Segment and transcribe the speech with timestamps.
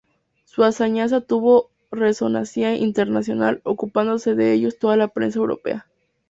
[0.45, 5.85] Su hazaña tuvo resonancia internacional, ocupándose de ellos toda la prensa europea.